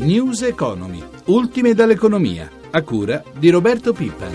News 0.00 0.40
Economy, 0.40 1.04
ultime 1.26 1.74
dall'economia, 1.74 2.50
a 2.70 2.80
cura 2.80 3.22
di 3.36 3.50
Roberto 3.50 3.92
Pippa. 3.92 4.28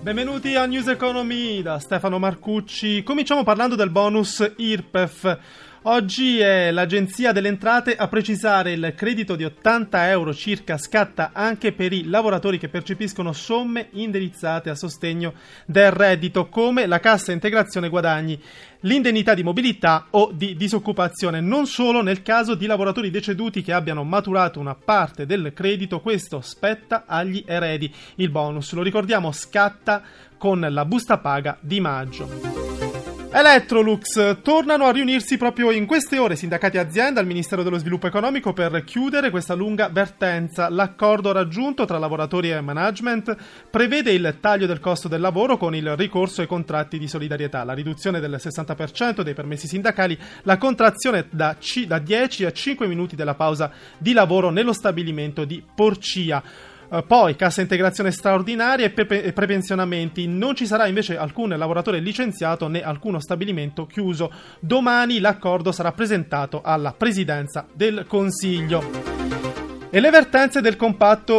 Benvenuti 0.00 0.54
a 0.54 0.66
News 0.66 0.86
Economy 0.86 1.62
da 1.62 1.80
Stefano 1.80 2.20
Marcucci. 2.20 3.02
Cominciamo 3.02 3.42
parlando 3.42 3.74
del 3.74 3.90
bonus 3.90 4.52
IRPEF. 4.56 5.38
Oggi 5.82 6.40
è 6.40 6.72
l'Agenzia 6.72 7.30
delle 7.30 7.46
Entrate 7.46 7.94
a 7.94 8.08
precisare 8.08 8.72
il 8.72 8.94
credito 8.96 9.36
di 9.36 9.44
80 9.44 10.10
euro 10.10 10.34
circa 10.34 10.76
scatta 10.76 11.30
anche 11.32 11.72
per 11.72 11.92
i 11.92 12.04
lavoratori 12.04 12.58
che 12.58 12.68
percepiscono 12.68 13.32
somme 13.32 13.86
indirizzate 13.92 14.70
a 14.70 14.74
sostegno 14.74 15.34
del 15.66 15.92
reddito 15.92 16.48
come 16.48 16.86
la 16.86 16.98
cassa 16.98 17.30
integrazione 17.30 17.88
guadagni, 17.88 18.42
l'indennità 18.80 19.34
di 19.34 19.44
mobilità 19.44 20.08
o 20.10 20.32
di 20.34 20.56
disoccupazione. 20.56 21.40
Non 21.40 21.66
solo 21.66 22.02
nel 22.02 22.22
caso 22.22 22.56
di 22.56 22.66
lavoratori 22.66 23.10
deceduti 23.10 23.62
che 23.62 23.72
abbiano 23.72 24.02
maturato 24.02 24.58
una 24.58 24.74
parte 24.74 25.26
del 25.26 25.52
credito, 25.54 26.00
questo 26.00 26.40
spetta 26.40 27.04
agli 27.06 27.44
eredi. 27.46 27.92
Il 28.16 28.30
bonus, 28.30 28.72
lo 28.72 28.82
ricordiamo, 28.82 29.30
scatta 29.30 30.02
con 30.36 30.66
la 30.68 30.84
busta 30.84 31.18
paga 31.18 31.56
di 31.60 31.80
maggio. 31.80 32.67
Electrolux 33.38 34.42
tornano 34.42 34.86
a 34.86 34.90
riunirsi 34.90 35.36
proprio 35.36 35.70
in 35.70 35.86
queste 35.86 36.18
ore 36.18 36.34
sindacati 36.34 36.76
azienda 36.76 37.20
al 37.20 37.26
Ministero 37.26 37.62
dello 37.62 37.78
Sviluppo 37.78 38.08
Economico 38.08 38.52
per 38.52 38.82
chiudere 38.82 39.30
questa 39.30 39.54
lunga 39.54 39.88
vertenza. 39.90 40.68
L'accordo 40.68 41.30
raggiunto 41.30 41.84
tra 41.84 41.98
lavoratori 41.98 42.50
e 42.50 42.60
management 42.60 43.36
prevede 43.70 44.10
il 44.10 44.38
taglio 44.40 44.66
del 44.66 44.80
costo 44.80 45.06
del 45.06 45.20
lavoro 45.20 45.56
con 45.56 45.76
il 45.76 45.94
ricorso 45.94 46.40
ai 46.40 46.48
contratti 46.48 46.98
di 46.98 47.06
solidarietà, 47.06 47.62
la 47.62 47.74
riduzione 47.74 48.18
del 48.18 48.40
60% 48.42 49.20
dei 49.20 49.34
permessi 49.34 49.68
sindacali, 49.68 50.18
la 50.42 50.58
contrazione 50.58 51.26
da, 51.30 51.54
c- 51.60 51.86
da 51.86 52.00
10 52.00 52.44
a 52.44 52.50
5 52.50 52.88
minuti 52.88 53.14
della 53.14 53.36
pausa 53.36 53.70
di 53.98 54.14
lavoro 54.14 54.50
nello 54.50 54.72
stabilimento 54.72 55.44
di 55.44 55.62
Porcia. 55.62 56.42
Uh, 56.90 57.04
poi 57.06 57.36
cassa 57.36 57.60
integrazione 57.60 58.10
straordinaria 58.10 58.86
e, 58.86 58.90
pepe- 58.90 59.22
e, 59.22 59.32
prepensionamenti. 59.32 60.26
Non 60.26 60.54
ci 60.54 60.66
sarà 60.66 60.86
invece 60.86 61.18
alcun 61.18 61.50
lavoratore 61.50 61.98
licenziato 61.98 62.68
né 62.68 62.82
alcuno 62.82 63.20
stabilimento 63.20 63.86
chiuso. 63.86 64.32
Domani 64.58 65.20
l'accordo 65.20 65.70
sarà 65.70 65.92
presentato 65.92 66.62
alla 66.62 66.92
Presidenza 66.92 67.66
del 67.72 68.06
Consiglio. 68.08 69.47
E 69.90 70.00
le 70.00 70.10
vertenze 70.10 70.60
del, 70.60 70.76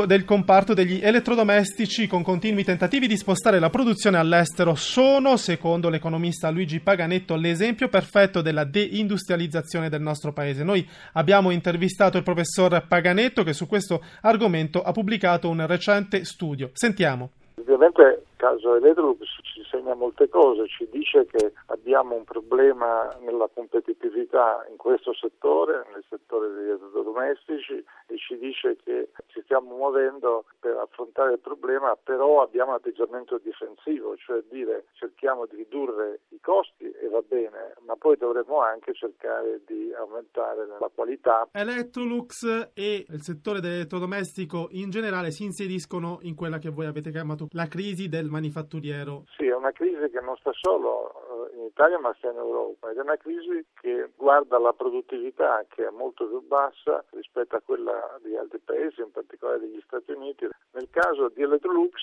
del, 0.08 0.25
comparto 0.25 0.73
degli 0.73 1.00
elettrodomestici 1.03 2.08
con 2.08 2.23
continui 2.23 2.64
tentativi 2.64 3.06
di 3.06 3.16
spostare 3.16 3.59
la 3.59 3.69
produzione 3.69 4.17
all'estero 4.17 4.73
sono, 4.73 5.38
secondo 5.38 5.88
l'economista 5.88 6.50
Luigi 6.50 6.80
Paganetto, 6.80 7.36
l'esempio 7.36 7.89
perfetto 7.89 8.41
della 8.41 8.64
deindustrializzazione 8.64 9.88
del 9.88 10.02
nostro 10.02 10.33
paese. 10.33 10.64
Noi 10.64 10.83
abbiamo 11.14 11.52
intervistato 11.52 12.17
il 12.17 12.23
professor 12.23 12.88
Paganetto 12.88 13.44
che 13.44 13.53
su 13.53 13.67
questo 13.67 14.02
argomento 14.22 14.81
ha 14.81 14.91
pubblicato 14.94 15.47
un 15.47 15.67
recente 15.67 16.25
studio. 16.25 16.72
Sentiamo. 16.73 17.30
Ovviamente 17.59 18.23
caso 18.36 18.75
Electrolux 18.75 19.19
ci 19.44 19.59
insegna 19.59 19.94
molte 19.94 20.30
cose, 20.30 20.66
ci 20.67 20.88
dice 20.89 21.25
che 21.25 21.52
abbiamo 21.67 22.16
un 22.16 22.23
problema 22.23 23.13
nella 23.22 23.50
competitività 23.53 24.66
in 24.69 24.78
questo 24.78 25.13
settore, 25.13 25.86
nel 25.91 26.03
settore 26.09 26.47
degli 26.53 26.69
elettrodomestici 26.69 27.84
ci 28.30 28.38
dice 28.38 28.77
che 28.83 29.09
ci 29.27 29.41
stiamo 29.41 29.75
muovendo 29.75 30.45
per 30.59 30.77
affrontare 30.77 31.33
il 31.33 31.39
problema, 31.39 31.97
però 32.02 32.44
abbiamo 32.44 32.72
un 32.72 32.77
atteggiamento 32.77 33.39
difensivo, 33.39 34.16
cioè 34.17 34.44
dire 34.52 34.85
cerchiamo 34.94 35.47
di 35.47 35.55
ridurre 35.55 36.19
i 36.30 36.39
costi 36.39 36.91
e 36.91 37.07
va 37.09 37.22
bene, 37.22 37.73
ma 37.88 37.95
poi 37.95 38.17
dovremmo 38.17 38.61
anche 38.61 38.94
cercare 38.94 39.61
di 39.66 39.91
aumentare 39.95 40.67
la 40.67 40.91
qualità. 40.94 41.47
Electrolux 41.52 42.69
e 42.75 43.05
il 43.07 43.22
settore 43.22 43.61
dell'elettrodomestico 43.61 44.67
in 44.72 44.91
generale 44.91 45.31
si 45.31 45.45
inseriscono 45.45 46.19
in 46.22 46.35
quella 46.35 46.59
che 46.59 46.69
voi 46.69 46.85
avete 46.85 47.09
chiamato 47.09 47.47
la 47.52 47.66
crisi 47.66 48.09
del 48.09 48.27
manifatturiero? 48.27 49.23
Sì, 49.38 49.47
è 49.47 49.56
una 49.56 49.72
crisi 49.72 50.07
che 50.11 50.22
non 50.22 50.35
sta 50.38 50.51
solo 50.53 51.28
in 51.53 51.63
Italia 51.63 52.00
ma 52.00 52.13
sta 52.17 52.29
in 52.29 52.38
Europa 52.38 52.89
ed 52.89 52.97
è 52.97 53.01
una 53.01 53.17
crisi 53.17 53.66
che 53.79 54.11
guarda 54.16 54.57
la 54.57 54.73
produttività 54.73 55.66
che 55.69 55.88
è 55.88 55.89
molto 55.89 56.27
più 56.27 56.41
bassa 56.45 57.03
rispetto 57.11 57.55
a 57.55 57.61
quella 57.61 58.17
di 58.22 58.35
altri 58.35 58.59
paesi, 58.59 59.01
in 59.01 59.11
particolare 59.11 59.59
degli 59.59 59.81
Stati 59.85 60.11
Uniti. 60.11 60.47
Nel 60.72 60.89
caso 60.89 61.29
di 61.29 61.41
Electrolux 61.41 61.94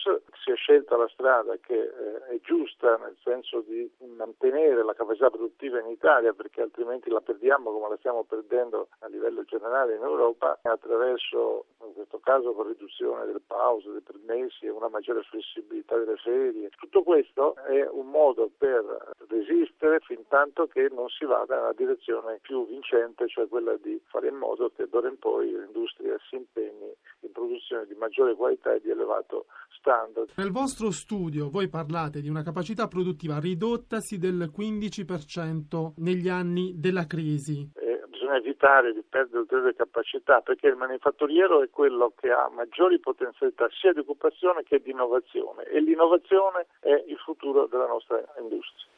si 0.43 0.51
è 0.51 0.55
scelta 0.55 0.97
la 0.97 1.09
strada 1.09 1.57
che 1.59 1.75
eh, 1.75 2.27
è 2.27 2.41
giusta 2.41 2.97
nel 2.97 3.17
senso 3.23 3.61
di 3.61 3.91
mantenere 4.17 4.83
la 4.83 4.95
capacità 4.95 5.31
produttiva 5.31 5.81
in 5.81 5.89
Italia 5.89 6.33
perché 6.33 6.63
altrimenti 6.63 7.11
la 7.11 7.21
perdiamo 7.21 7.71
come 7.71 7.89
la 7.89 7.97
stiamo 7.97 8.25
perdendo 8.25 8.89
a 9.01 9.07
livello 9.07 9.45
generale 9.45 9.95
in 9.95 10.03
Europa 10.03 10.59
attraverso 10.63 11.67
in 11.85 11.95
questo 11.95 12.19
caso 12.21 12.53
con 12.53 12.67
riduzione 12.67 13.27
delle 13.27 13.41
pause, 13.47 13.91
dei 13.91 14.01
permessi 14.01 14.67
e 14.67 14.71
una 14.71 14.89
maggiore 14.89 15.23
flessibilità 15.23 15.97
delle 15.97 16.17
ferie. 16.17 16.71
Tutto 16.71 17.03
questo 17.03 17.55
è 17.57 17.87
un 17.89 18.11
modo 18.11 18.51
per 18.57 19.13
resistere 19.29 20.01
fin 20.01 20.27
tanto 20.29 20.67
che 20.67 20.89
non 20.93 21.09
si 21.09 21.25
vada 21.25 21.57
nella 21.57 21.73
direzione 21.73 22.39
più 22.41 22.67
vincente, 22.67 23.29
cioè 23.29 23.49
quella 23.49 23.77
di 23.77 24.01
fare 24.07 24.29
in 24.29 24.37
modo 24.37 24.71
che 24.75 24.87
d'ora 24.89 25.09
in 25.09 25.19
poi 25.19 25.51
l'industria 25.51 26.17
si 26.29 26.37
impegni 26.37 26.93
in 27.21 27.33
produzione 27.33 27.87
di 27.87 27.95
maggiore 27.95 28.35
qualità 28.35 28.73
e 28.73 28.81
di 28.81 28.91
elevato 28.91 29.47
standard. 29.87 30.31
Nel 30.37 30.51
vostro 30.51 30.91
studio 30.91 31.49
voi 31.49 31.69
parlate 31.69 32.21
di 32.21 32.29
una 32.29 32.43
capacità 32.43 32.89
produttiva 32.89 33.39
ridottasi 33.39 34.19
del 34.19 34.51
15% 34.57 35.93
negli 35.99 36.29
anni 36.29 36.75
della 36.77 37.07
crisi. 37.07 37.71
Eh, 37.75 38.03
bisogna 38.09 38.37
evitare 38.37 38.93
di 38.93 39.03
perdere 39.09 39.39
ulteriori 39.39 39.75
capacità 39.75 40.41
perché 40.41 40.67
il 40.67 40.77
manifatturiero 40.77 41.63
è 41.63 41.71
quello 41.71 42.13
che 42.17 42.31
ha 42.31 42.51
maggiori 42.53 42.99
potenzialità 42.99 43.69
sia 43.71 43.93
di 43.93 44.01
occupazione 44.01 44.63
che 44.65 44.81
di 44.81 44.91
innovazione 44.91 45.65
e 45.65 45.81
l'innovazione 45.81 46.67
è 46.81 47.05
il 47.07 47.19
futuro 47.19 47.67
della 47.67 47.87
nostra 47.87 48.23
industria. 48.41 48.95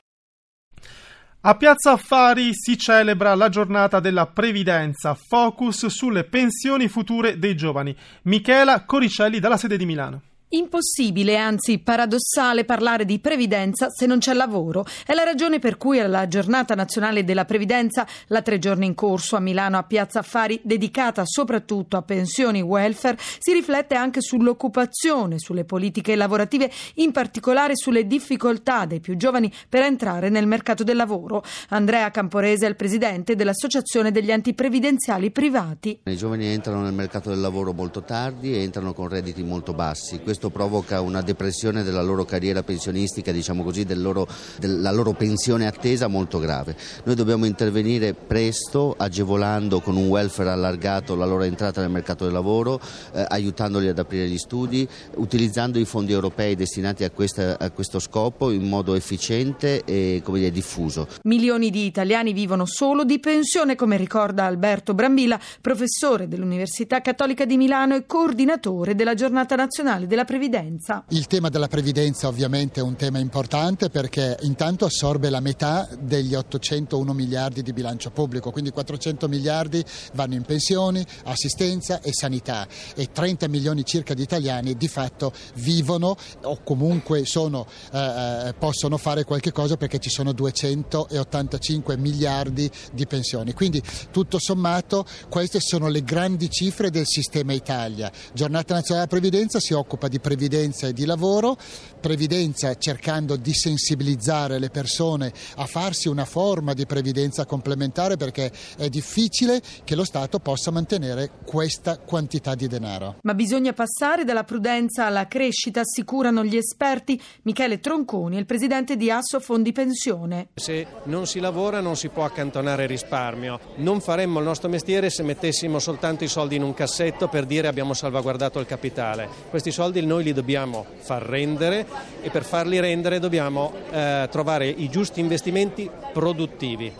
A 1.48 1.54
Piazza 1.54 1.92
Affari 1.92 2.50
si 2.53 2.76
celebra 2.76 3.34
la 3.34 3.48
giornata 3.48 4.00
della 4.00 4.26
previdenza, 4.26 5.14
focus 5.14 5.86
sulle 5.86 6.25
pensioni 6.25 6.88
future 6.88 7.38
dei 7.38 7.56
giovani. 7.56 7.97
Michela 8.25 8.84
Coricelli 8.84 9.41
dalla 9.41 9.56
sede 9.56 9.78
di 9.78 9.86
Milano. 9.86 10.20
Impossibile, 10.50 11.36
anzi 11.36 11.78
paradossale 11.78 12.64
parlare 12.64 13.04
di 13.04 13.19
previdenza 13.19 13.91
se 13.91 14.06
non 14.06 14.19
c'è 14.19 14.32
lavoro. 14.32 14.86
È 15.04 15.12
la 15.12 15.22
ragione 15.22 15.59
per 15.59 15.76
cui 15.76 16.00
alla 16.00 16.26
giornata 16.26 16.75
nazionale 16.75 17.22
della 17.22 17.44
previdenza, 17.44 18.06
la 18.28 18.41
tre 18.41 18.59
giorni 18.59 18.86
in 18.86 18.94
corso 18.94 19.36
a 19.36 19.41
Milano 19.41 19.76
a 19.76 19.82
Piazza 19.82 20.20
Affari, 20.20 20.59
dedicata 20.62 21.25
soprattutto 21.26 21.98
a 21.98 22.03
pensioni 22.03 22.62
welfare, 22.62 23.19
si 23.19 23.53
riflette 23.53 23.94
anche 23.94 24.22
sull'occupazione, 24.22 25.38
sulle 25.38 25.66
politiche 25.66 26.16
lavorative, 26.16 26.70
in 26.94 27.12
particolare 27.12 27.76
sulle 27.76 28.06
difficoltà 28.06 28.86
dei 28.86 29.00
più 29.00 29.19
giovani 29.19 29.53
per 29.69 29.82
entrare 29.82 30.30
nel 30.30 30.47
mercato 30.47 30.82
del 30.82 30.97
lavoro. 30.97 31.44
Andrea 31.69 32.10
Camporese 32.10 32.65
è 32.65 32.70
il 32.70 32.76
presidente 32.76 33.36
dell'Associazione 33.36 34.10
degli 34.10 34.32
antiprevidenziali 34.32 35.30
privati. 35.30 36.00
I 36.04 36.16
giovani 36.16 36.47
entrano 36.47 36.80
nel 36.80 36.94
mercato 36.94 37.28
del 37.28 37.41
lavoro 37.41 37.75
molto 37.75 38.03
tardi 38.03 38.54
e 38.54 38.62
entrano 38.62 38.94
con 38.94 39.09
redditi 39.09 39.42
molto 39.42 39.75
bassi. 39.75 40.20
Questo 40.20 40.36
questo 40.38 40.50
provoca 40.50 41.00
una 41.00 41.21
depressione 41.21 41.82
della 41.82 42.00
loro 42.00 42.25
carriera 42.25 42.62
pensionistica, 42.62 43.32
diciamo 43.32 43.65
così, 43.65 43.84
del 43.84 44.00
loro, 44.00 44.28
della 44.60 44.93
loro 44.93 45.12
pensione 45.12 45.66
attesa 45.66 46.06
molto 46.06 46.38
grave. 46.38 46.76
Noi 47.03 47.16
dobbiamo 47.16 47.44
intervenire 47.44 48.15
presto, 48.15 48.94
agevolando 48.97 49.81
con 49.81 49.97
un 49.97 50.06
welfare 50.06 50.50
allargato 50.50 51.16
la 51.16 51.25
loro 51.25 51.43
entrata 51.43 51.81
nel 51.81 51.91
mercato 51.91 52.22
del 52.22 52.32
lavoro, 52.32 52.81
eh, 53.12 53.25
aiutandoli 53.27 53.88
ad 53.88 53.98
aprire 53.98 54.28
gli 54.28 54.38
studi, 54.38 54.88
utilizzando 55.16 55.81
i 55.81 55.84
fondi 55.84 56.12
europei 56.12 56.54
destinati 56.54 57.03
a, 57.03 57.10
questa, 57.10 57.59
a 57.59 57.72
questo 57.72 57.98
scopo 57.98 58.53
in 58.53 58.69
modo 58.69 58.94
efficiente 58.94 59.82
e 59.84 60.22
dire, 60.25 60.53
diffuso. 60.53 61.09
Milioni 61.25 61.71
di 61.71 61.84
italiani 61.84 62.32
vivono 62.32 62.65
solo 62.65 63.03
di 63.03 63.19
pensione, 63.19 63.75
come 63.75 63.97
ricorda 63.97 64.44
Alberto 64.44 64.94
Brambilla, 64.94 65.41
professore 65.60 66.28
dell'Università 66.28 67.01
Cattolica 67.01 67.45
di 67.45 67.57
Milano 67.57 67.97
e 67.97 68.07
coordinatore 68.07 68.95
della 68.95 69.15
giornata 69.15 69.57
nazionale 69.57 70.07
della 70.07 70.27
previdenza. 70.28 71.04
Il 71.09 71.27
tema 71.27 71.48
della 71.48 71.69
previdenza 71.69 72.28
ovviamente 72.28 72.80
è 72.80 72.83
un 72.83 72.97
tema 72.97 73.19
importante 73.19 73.89
perché 73.89 74.36
intanto 74.42 74.84
assorbe 74.84 75.30
la 75.30 75.41
metà 75.41 75.89
degli 75.98 76.34
801 76.34 77.15
miliardi 77.15 77.63
di 77.63 77.72
bilancio 77.72 78.10
pubblico, 78.10 78.51
quindi 78.51 78.71
400 78.71 79.27
miliardi 79.27 79.83
vanno 80.13 80.34
in 80.34 80.42
pensioni, 80.42 81.03
assistenza 81.25 82.03
e 82.03 82.13
sanità 82.13 82.69
e 82.95 83.09
30 83.10 83.48
milioni 83.48 83.86
circa 83.86 84.13
di 84.13 84.21
italiani 84.21 84.77
di 84.77 84.86
fatto 84.86 85.33
vivono 85.54 86.15
o 86.42 86.60
comunque 86.63 87.25
sono, 87.25 87.66
eh, 87.92 88.48
eh 88.48 88.54
possono 88.59 88.98
fare 88.98 89.25
qualche 89.25 89.51
cosa 89.51 89.78
perché 89.78 89.98
ci 89.98 90.10
sono 90.10 90.33
285 90.33 91.97
miliardi 91.97 92.71
di 92.92 93.07
pensioni. 93.07 93.54
Quindi 93.54 93.83
tutto 94.10 94.39
sommato 94.39 95.07
queste 95.30 95.59
sono 95.59 95.89
le 95.89 96.04
grandi 96.04 96.51
cifre 96.51 96.91
del 96.91 97.07
sistema 97.07 97.54
Italia. 97.54 98.13
Giornata 98.34 98.75
Nazionale 98.75 99.07
della 99.07 99.21
Previdenza 99.21 99.59
si 99.59 99.72
occupa 99.72 100.09
di 100.09 100.16
di 100.18 100.20
previdenza 100.20 100.88
e 100.88 100.92
di 100.92 101.04
lavoro, 101.04 101.56
previdenza 102.00 102.76
cercando 102.76 103.36
di 103.36 103.54
sensibilizzare 103.54 104.59
le 104.59 104.68
persone 104.68 105.32
a 105.56 105.66
farsi 105.66 106.09
una 106.09 106.24
forma 106.24 106.74
di 106.74 106.86
previdenza 106.86 107.47
complementare 107.47 108.16
perché 108.16 108.50
è 108.76 108.88
difficile 108.88 109.62
che 109.84 109.94
lo 109.94 110.04
Stato 110.04 110.41
possa 110.41 110.70
mantenere 110.70 111.30
questa 111.44 111.98
quantità 111.98 112.54
di 112.54 112.66
denaro. 112.66 113.16
Ma 113.22 113.34
bisogna 113.34 113.72
passare 113.72 114.24
dalla 114.24 114.44
prudenza 114.44 115.06
alla 115.06 115.28
crescita, 115.28 115.80
assicurano 115.80 116.44
gli 116.44 116.56
esperti. 116.56 117.20
Michele 117.42 117.78
Tronconi 117.78 118.36
il 118.36 118.47
presidente 118.47 118.97
di 118.97 119.10
Asso 119.10 119.41
Fondi 119.41 119.72
Pensione. 119.72 120.48
Se 120.54 120.86
non 121.04 121.26
si 121.26 121.38
lavora 121.41 121.80
non 121.80 121.97
si 121.97 122.09
può 122.09 122.24
accantonare 122.24 122.86
risparmio. 122.86 123.60
Non 123.76 124.00
faremmo 124.00 124.38
il 124.38 124.44
nostro 124.44 124.68
mestiere 124.68 125.10
se 125.10 125.22
mettessimo 125.22 125.78
soltanto 125.78 126.24
i 126.24 126.28
soldi 126.28 126.56
in 126.56 126.62
un 126.62 126.74
cassetto 126.74 127.28
per 127.28 127.47
dire 127.47 127.68
abbiamo 127.68 127.94
salvaguardato 127.94 128.59
il 128.59 128.66
capitale. 128.66 129.28
Questi 129.50 129.70
soldi 129.70 129.98
noi 130.09 130.25
li 130.25 130.33
dobbiamo 130.33 130.87
far 130.99 131.22
rendere 131.22 131.87
e 132.22 132.31
per 132.31 132.43
farli 132.43 132.81
rendere 132.81 133.21
dobbiamo 133.21 133.72
eh, 133.91 134.27
trovare 134.31 134.66
i 134.66 134.89
giusti 134.89 135.21
investimenti 135.21 135.89
produttivi. 136.13 136.95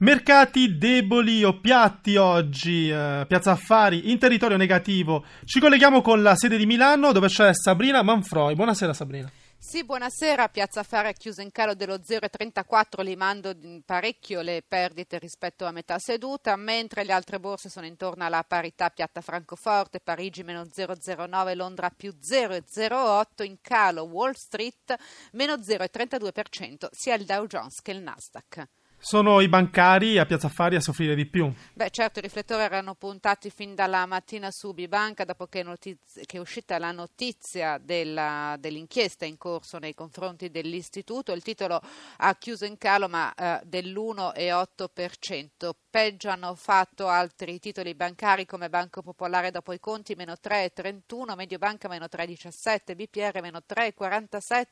Mercati 0.00 0.78
deboli 0.78 1.44
o 1.44 1.58
piatti 1.58 2.16
oggi, 2.16 2.88
eh, 2.88 3.24
Piazza 3.26 3.50
Affari 3.50 4.10
in 4.10 4.18
territorio 4.18 4.56
negativo. 4.56 5.24
Ci 5.44 5.60
colleghiamo 5.60 6.00
con 6.00 6.22
la 6.22 6.36
sede 6.36 6.56
di 6.56 6.66
Milano 6.66 7.12
dove 7.12 7.26
c'è 7.26 7.52
Sabrina 7.52 8.02
Manfroi. 8.02 8.54
Buonasera 8.54 8.94
Sabrina. 8.94 9.30
Sì, 9.68 9.84
buonasera. 9.84 10.48
Piazza 10.48 10.80
Affari 10.80 11.10
è 11.10 11.12
chiusa 11.12 11.42
in 11.42 11.52
calo 11.52 11.74
dello 11.74 11.96
0,34, 11.96 13.02
limando 13.02 13.54
parecchio 13.84 14.40
le 14.40 14.64
perdite 14.66 15.18
rispetto 15.18 15.66
a 15.66 15.72
metà 15.72 15.98
seduta, 15.98 16.56
mentre 16.56 17.04
le 17.04 17.12
altre 17.12 17.38
borse 17.38 17.68
sono 17.68 17.84
intorno 17.84 18.24
alla 18.24 18.42
parità. 18.44 18.88
Piatta 18.88 19.20
Francoforte, 19.20 20.00
Parigi 20.00 20.42
meno 20.42 20.62
0,09, 20.62 21.54
Londra 21.54 21.90
più 21.90 22.14
0,08, 22.18 23.44
in 23.44 23.60
calo 23.60 24.04
Wall 24.04 24.32
Street 24.32 24.96
meno 25.32 25.56
0,32%, 25.56 26.88
sia 26.90 27.16
il 27.16 27.26
Dow 27.26 27.44
Jones 27.44 27.82
che 27.82 27.90
il 27.90 28.00
Nasdaq. 28.00 28.66
Sono 29.00 29.40
i 29.40 29.48
bancari 29.48 30.18
a 30.18 30.26
Piazza 30.26 30.48
Affari 30.48 30.74
a 30.74 30.80
soffrire 30.80 31.14
di 31.14 31.24
più. 31.24 31.50
Beh, 31.72 31.90
certo, 31.90 32.18
i 32.18 32.22
riflettori 32.22 32.62
erano 32.62 32.96
puntati 32.96 33.48
fin 33.48 33.76
dalla 33.76 34.04
mattina 34.06 34.48
su 34.50 34.72
Bibanca 34.72 35.24
dopo 35.24 35.46
che, 35.46 35.62
notiz- 35.62 36.26
che 36.26 36.36
è 36.36 36.40
uscita 36.40 36.78
la 36.78 36.90
notizia 36.90 37.78
della, 37.78 38.56
dell'inchiesta 38.58 39.24
in 39.24 39.38
corso 39.38 39.78
nei 39.78 39.94
confronti 39.94 40.50
dell'istituto. 40.50 41.32
Il 41.32 41.42
titolo 41.42 41.80
ha 42.16 42.34
chiuso 42.34 42.64
in 42.64 42.76
calo 42.76 43.08
ma 43.08 43.32
eh, 43.34 43.60
dell'1,8%. 43.64 45.70
Peggio 45.88 46.28
hanno 46.28 46.56
fatto 46.56 47.06
altri 47.06 47.60
titoli 47.60 47.94
bancari 47.94 48.46
come 48.46 48.68
Banco 48.68 49.00
Popolare 49.00 49.52
dopo 49.52 49.72
i 49.72 49.78
conti 49.78 50.16
meno 50.16 50.34
3,31, 50.42 51.36
Mediobanca 51.36 51.86
meno 51.88 52.06
3,17, 52.10 52.96
BPR 52.96 53.40
meno 53.40 53.60
3,47, 53.66 54.64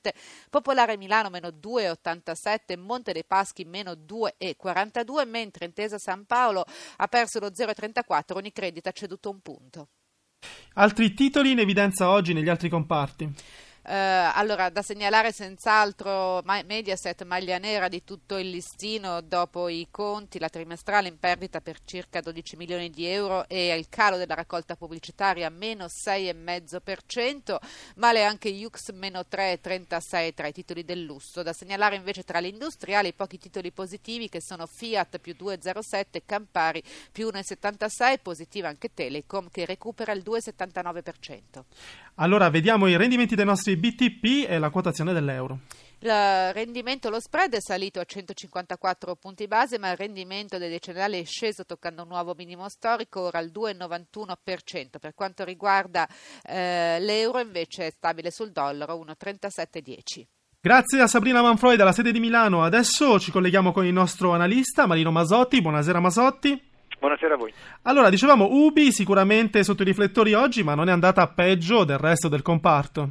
Popolare 0.51 0.97
Milano 0.97 1.31
meno 1.31 1.49
2,87, 1.49 2.77
Monte 2.77 3.13
dei 3.13 3.25
Paschi 3.25 3.65
meno 3.65 3.93
2,42. 3.93 4.16
2,42, 4.17 5.29
mentre 5.29 5.67
Intesa 5.67 5.99
San 5.99 6.25
Paolo 6.25 6.65
ha 6.97 7.07
perso 7.07 7.39
lo 7.39 7.49
0,34, 7.49 8.37
Unicredit 8.37 8.87
ha 8.87 8.93
ceduto 8.93 9.31
un 9.31 9.41
punto. 9.41 9.89
Altri 10.75 11.15
titoli 11.15 11.53
in 11.53 11.59
evidenza 11.59 12.11
oggi 12.11 12.33
negli 12.33 12.49
altri 12.49 12.69
comparti? 12.69 13.33
Eh, 13.89 13.95
allora, 13.95 14.69
da 14.69 14.83
segnalare 14.83 15.31
senz'altro 15.31 16.43
Mediaset 16.43 17.23
maglia 17.23 17.57
nera 17.59 17.87
di 17.87 18.03
tutto 18.03 18.37
il 18.37 18.51
listino 18.51 19.21
dopo 19.21 19.69
i 19.69 19.87
conti, 19.93 20.41
la 20.41 20.49
trimestrale 20.49 21.07
in 21.07 21.21
perdita 21.21 21.61
per 21.61 21.79
circa 21.85 22.21
12 22.21 22.57
milioni 22.57 22.91
di 22.91 23.07
euro 23.07 23.47
e 23.49 23.73
il 23.77 23.89
calo 23.89 24.17
della 24.17 24.35
raccolta 24.35 24.75
pubblicitaria 24.75 25.49
meno 25.51 25.85
6,5%, 25.85 27.59
male 27.97 28.25
anche 28.25 28.51
Jux 28.51 28.91
meno 28.91 29.21
3,36 29.21 30.35
tra 30.35 30.49
i 30.49 30.53
titoli 30.53 30.85
del 30.85 31.05
lusso. 31.05 31.45
Da 31.45 31.53
segnalare 31.53 31.95
invece 31.95 32.25
tra 32.25 32.41
le 32.41 32.49
industriali 32.49 33.09
i 33.09 33.13
pochi 33.13 33.39
titoli 33.39 33.71
positivi 33.71 34.29
che 34.29 34.41
sono 34.41 34.67
Fiat 34.67 35.19
più 35.19 35.37
2,07, 35.39 36.23
Campari 36.27 36.83
più 37.13 37.29
1,76, 37.29 38.19
positiva 38.21 38.67
anche 38.67 38.93
Telecom 38.93 39.49
che 39.49 39.65
recupera 39.65 40.11
il 40.11 40.25
2,79%. 40.27 41.63
Allora, 42.17 42.49
vediamo 42.49 42.87
i 42.87 42.97
rendimenti 42.97 43.35
dei 43.35 43.45
nostri 43.45 43.77
BTP 43.77 44.49
e 44.49 44.59
la 44.59 44.71
quotazione 44.71 45.13
dell'euro. 45.13 45.59
Il 45.99 46.53
rendimento, 46.53 47.11
lo 47.11 47.21
spread 47.21 47.55
è 47.55 47.61
salito 47.61 48.01
a 48.01 48.05
154 48.05 49.17
punti 49.17 49.47
base, 49.47 49.79
ma 49.79 49.91
il 49.91 49.97
rendimento 49.97 50.57
dei 50.57 50.71
decennali 50.71 51.21
è 51.21 51.25
sceso 51.25 51.65
toccando 51.65 52.03
un 52.03 52.09
nuovo 52.09 52.35
minimo 52.35 52.69
storico, 52.69 53.21
ora 53.21 53.39
al 53.39 53.51
2,91%. 53.53 54.99
Per 54.99 55.15
quanto 55.15 55.45
riguarda 55.45 56.09
eh, 56.43 56.99
l'euro, 57.01 57.41
invece 57.41 57.87
è 57.87 57.91
stabile 57.91 58.31
sul 58.31 58.51
dollaro, 58.51 59.03
1,3710. 59.05 60.25
Grazie 60.59 61.01
a 61.01 61.07
Sabrina 61.07 61.43
Manfroi 61.43 61.77
dalla 61.77 61.93
sede 61.93 62.13
di 62.13 62.21
Milano. 62.21 62.65
Adesso 62.65 63.21
ci 63.21 63.31
colleghiamo 63.31 63.73
con 63.73 63.85
il 63.85 63.93
nostro 63.93 64.33
analista 64.33 64.87
Marino 64.87 65.11
Masotti. 65.11 65.61
Buonasera 65.61 66.01
Masotti. 66.01 66.66
Buonasera 66.99 67.35
a 67.35 67.37
voi. 67.37 67.53
Allora, 67.83 68.09
dicevamo 68.11 68.49
Ubi 68.51 68.93
sicuramente 68.93 69.63
sotto 69.63 69.83
i 69.83 69.87
riflettori 69.87 70.33
oggi, 70.35 70.63
ma 70.63 70.75
non 70.75 70.89
è 70.89 70.93
andata 70.93 71.27
peggio 71.29 71.85
del 71.85 71.99
resto 71.99 72.29
del 72.29 72.43
comparto. 72.43 73.11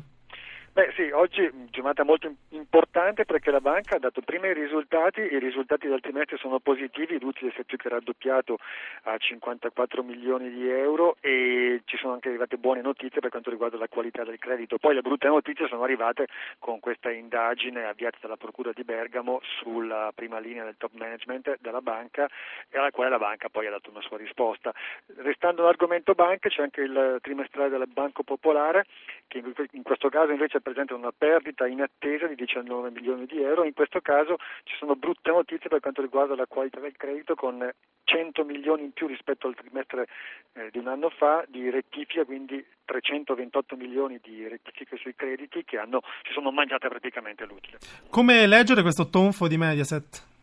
Beh 0.75 0.91
sì, 0.93 1.09
oggi 1.11 1.49
giornata 1.69 2.03
molto 2.03 2.29
importante 2.49 3.23
perché 3.23 3.49
la 3.49 3.61
banca 3.61 3.95
ha 3.95 3.99
dato 3.99 4.19
prima 4.19 4.47
i 4.47 4.53
risultati, 4.53 5.21
i 5.21 5.39
risultati 5.39 5.87
del 5.87 6.01
trimestre 6.01 6.35
sono 6.35 6.59
positivi, 6.59 7.17
l'utile 7.17 7.51
si 7.51 7.61
è 7.61 7.63
più 7.63 7.77
che 7.77 7.87
raddoppiato 7.87 8.57
a 9.03 9.15
54 9.17 10.03
milioni 10.03 10.49
di 10.49 10.69
euro 10.69 11.15
e 11.21 11.81
ci 11.85 11.95
sono 11.95 12.11
anche 12.11 12.27
arrivate 12.27 12.57
buone 12.57 12.81
notizie 12.81 13.21
per 13.21 13.29
quanto 13.29 13.51
riguarda 13.51 13.77
la 13.77 13.87
qualità 13.87 14.25
del 14.25 14.37
credito. 14.37 14.77
Poi 14.77 14.95
le 14.95 15.01
brutte 15.01 15.29
notizie 15.29 15.65
sono 15.69 15.83
arrivate 15.83 16.27
con 16.59 16.81
questa 16.81 17.09
indagine 17.09 17.85
avviata 17.85 18.17
dalla 18.19 18.35
Procura 18.35 18.73
di 18.73 18.83
Bergamo 18.83 19.39
sulla 19.61 20.11
prima 20.13 20.39
linea 20.39 20.65
del 20.65 20.75
top 20.77 20.91
management 20.95 21.55
della 21.61 21.79
banca 21.79 22.27
e 22.69 22.77
alla 22.77 22.91
quale 22.91 23.11
la 23.11 23.17
banca 23.17 23.47
poi 23.47 23.67
ha 23.67 23.71
dato 23.71 23.91
una 23.91 24.01
sua 24.01 24.17
risposta. 24.17 24.73
Restando 25.19 25.63
l'argomento 25.63 26.15
banche 26.15 26.49
c'è 26.49 26.63
anche 26.63 26.81
il 26.81 27.19
trimestrale 27.21 27.69
del 27.69 27.87
Banco 27.87 28.23
Popolare 28.23 28.83
che 29.27 29.43
in 29.71 29.83
questo 29.83 30.09
caso 30.09 30.31
invece 30.31 30.61
presenta 30.61 30.95
una 30.95 31.11
perdita 31.15 31.67
in 31.67 31.81
attesa 31.81 32.27
di 32.27 32.35
19 32.35 32.91
milioni 32.91 33.25
di 33.25 33.41
euro. 33.41 33.63
In 33.63 33.73
questo 33.73 34.01
caso 34.01 34.37
ci 34.63 34.75
sono 34.77 34.95
brutte 34.95 35.31
notizie 35.31 35.69
per 35.69 35.79
quanto 35.79 36.01
riguarda 36.01 36.35
la 36.35 36.45
qualità 36.45 36.79
del 36.79 36.95
credito 36.95 37.35
con 37.35 37.69
100 38.03 38.43
milioni 38.43 38.83
in 38.83 38.91
più 38.91 39.07
rispetto 39.07 39.47
al 39.47 39.55
trimestre 39.55 40.07
eh, 40.53 40.69
di 40.71 40.77
un 40.77 40.87
anno 40.87 41.09
fa 41.09 41.43
di 41.47 41.69
rettifica, 41.69 42.23
quindi 42.23 42.63
328 42.85 43.75
milioni 43.75 44.19
di 44.21 44.47
rettifiche 44.47 44.97
sui 44.97 45.15
crediti 45.15 45.63
che 45.65 45.77
hanno, 45.77 46.01
si 46.23 46.33
sono 46.33 46.51
mangiate 46.51 46.87
praticamente 46.87 47.45
l'utile. 47.45 47.77
Come 48.09 48.45
leggere 48.47 48.81
questo 48.81 49.09
tonfo 49.09 49.47
di 49.47 49.57
Mediaset? 49.57 50.33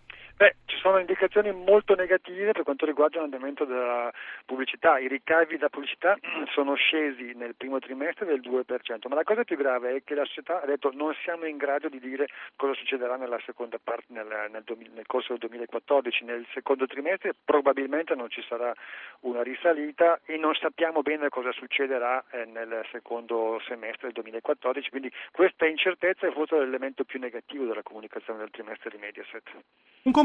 Beh, 0.43 0.57
ci 0.65 0.77
sono 0.79 0.99
indicazioni 0.99 1.53
molto 1.53 1.95
negative 1.95 2.51
per 2.51 2.65
quanto 2.65 2.85
riguarda 2.85 3.21
l'andamento 3.21 3.65
della 3.65 4.13
pubblicità. 4.45 4.99
I 4.99 5.07
ricavi 5.07 5.57
da 5.57 5.69
pubblicità 5.69 6.19
sono 6.53 6.75
scesi 6.75 7.33
nel 7.37 7.55
primo 7.55 7.79
trimestre 7.79 8.27
del 8.27 8.41
2%, 8.41 9.07
ma 9.09 9.15
la 9.15 9.23
cosa 9.23 9.45
più 9.45 9.57
grave 9.57 9.95
è 9.95 10.03
che 10.03 10.17
la 10.17 10.25
società 10.25 10.61
ha 10.61 10.67
detto 10.67 10.91
non 10.93 11.15
siamo 11.23 11.45
in 11.45 11.59
grado 11.59 11.89
di 11.89 12.01
dire 12.01 12.27
cosa 12.57 12.75
succederà 12.75 13.15
nella 13.15 13.39
seconda 13.47 13.79
parte, 13.81 14.07
nel, 14.09 14.27
nel, 14.51 14.65
nel 14.93 15.07
corso 15.07 15.29
del 15.29 15.49
2014. 15.49 16.25
Nel 16.25 16.45
secondo 16.53 16.89
trimestre 16.89 17.35
probabilmente 17.45 18.17
non 18.17 18.29
ci 18.29 18.43
sarà 18.49 18.75
una 19.21 19.45
risalita 19.45 20.23
e 20.25 20.39
non 20.39 20.55
sappiamo 20.55 21.03
bene 21.03 21.29
cosa 21.29 21.53
succederà 21.53 22.25
eh, 22.33 22.47
nel 22.47 22.85
secondo 22.91 23.63
semestre 23.69 24.11
del 24.11 24.15
2014, 24.15 24.91
quindi 24.91 25.13
questa 25.31 25.67
incertezza 25.67 26.27
è 26.27 26.33
forse 26.33 26.59
l'elemento 26.59 27.05
più 27.05 27.21
negativo 27.21 27.65
della 27.65 27.85
comunicazione 27.85 28.41
del 28.41 28.51
trimestre 28.51 28.91
di 28.91 28.97
Mediaset. 28.97 29.51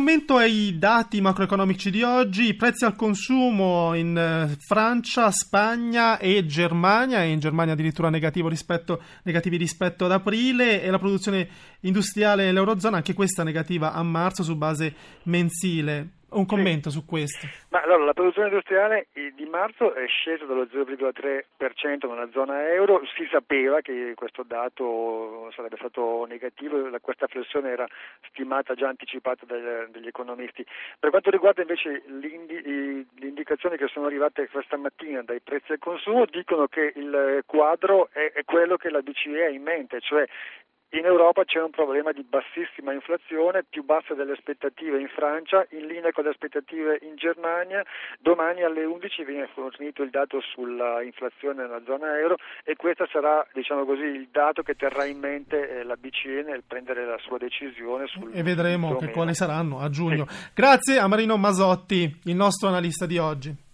Commento 0.08 0.38
ai 0.38 0.78
dati 0.80 1.20
macroeconomici 1.20 1.92
di 1.92 2.02
oggi, 2.02 2.48
i 2.48 2.54
prezzi 2.54 2.86
al 2.86 2.96
consumo 2.96 3.94
in 3.94 4.18
eh, 4.18 4.56
Francia, 4.58 5.30
Spagna 5.32 6.18
e 6.18 6.46
Germania, 6.46 7.24
e 7.24 7.32
in 7.32 7.40
Germania 7.40 7.74
addirittura 7.74 8.08
rispetto, 8.48 9.02
negativi 9.24 9.58
rispetto 9.58 10.06
ad 10.06 10.14
aprile, 10.14 10.82
e 10.82 10.90
la 10.90 10.98
produzione 10.98 11.50
industriale 11.82 12.46
nell'Eurozona, 12.46 12.96
anche 12.96 13.14
questa 13.14 13.44
negativa 13.44 13.92
a 13.92 14.02
marzo 14.02 14.44
su 14.44 14.56
base 14.56 14.96
mensile. 15.24 16.12
Un 16.30 16.46
commento 16.46 16.90
sì. 16.90 16.98
su 16.98 17.06
questo. 17.06 17.48
Ma 17.70 17.82
allora, 17.82 18.04
la 18.04 18.14
produzione 18.14 18.50
industriale 18.50 19.08
di 19.14 19.46
marzo 19.46 19.94
è 19.94 20.06
scesa 20.08 20.46
dallo 20.46 20.64
0,3% 20.64 22.10
nella 22.10 22.30
zona 22.32 22.68
euro, 22.74 23.02
si 23.16 23.28
sapeva 23.32 23.82
che 23.82 24.14
questo 24.16 24.44
dato 24.44 25.50
sarebbe 25.56 25.78
stato 25.78 26.26
negativo, 26.28 26.90
questa 27.00 27.28
flessione 27.28 27.70
era 27.70 27.88
stimata 28.28 28.74
già 28.74 28.90
anticipata 28.90 29.46
dagli, 29.46 30.08
economisti. 30.08 30.66
Per 31.00 31.10
quanto 31.10 31.30
riguarda 31.30 31.62
invece 31.62 32.04
le 32.08 33.06
indicazioni 33.22 33.78
che 33.78 33.88
sono 33.88 34.08
arrivate 34.08 34.50
questa 34.50 34.78
mattina 34.78 35.22
dai 35.24 35.40
prezzi 35.40 35.72
al 35.72 35.80
consumo, 35.80 36.26
dicono 36.26 36.68
che 36.68 36.92
il 36.96 37.44
quadro 37.46 38.10
è 38.12 38.44
quello 38.44 38.76
che 38.76 38.90
la 38.90 39.02
BCE 39.02 39.46
ha 39.46 39.50
in 39.50 39.64
mente, 39.64 40.02
cioè 40.02 40.26
In 40.92 41.04
Europa 41.04 41.44
c'è 41.44 41.62
un 41.62 41.72
problema 41.72 42.14
di 42.14 42.24
bassissima 42.24 42.94
inflazione, 42.94 43.66
più 43.70 43.84
bassa 43.84 44.14
delle 44.14 44.32
aspettative 44.32 44.98
in 44.98 45.10
Francia, 45.10 45.68
in 45.72 45.86
linea 45.86 46.14
con 46.14 46.24
le 46.24 46.30
aspettative 46.30 47.00
in 47.02 47.18
Germania. 47.18 47.84
Domani 48.20 48.64
alle 48.64 48.86
11 48.86 49.26
viene 49.26 49.50
fornito 49.54 50.02
il 50.02 50.10
dato 50.10 50.40
sull'inflazione 50.40 51.64
nella 51.64 51.82
zona 51.86 52.18
euro 52.18 52.38
e 52.64 52.78
questo 52.78 53.06
sarà, 53.12 53.46
diciamo 53.54 53.84
così, 53.84 54.04
il 54.04 54.30
dato 54.32 54.64
che 54.64 54.76
terrà 54.76 55.04
in 55.04 55.20
mente 55.20 55.70
eh, 55.70 55.84
la 55.84 55.98
BCE 55.98 56.44
nel 56.44 56.64
prendere 56.66 57.06
la 57.06 57.18
sua 57.20 57.38
decisione 57.38 58.08
sul 58.08 58.32
E 58.34 58.42
vedremo 58.42 58.96
quali 59.12 59.34
saranno 59.34 59.80
a 59.80 59.90
giugno. 59.90 60.26
Sì. 60.26 60.52
Grazie 60.56 61.00
a 61.00 61.08
Marino 61.08 61.36
Masotti, 61.36 62.22
il 62.24 62.36
nostro 62.36 62.70
analista 62.70 63.06
di 63.06 63.18
oggi. 63.18 63.67